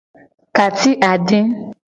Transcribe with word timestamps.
Ka 0.55 0.65
ci 0.77 0.91
ade. 1.11 1.39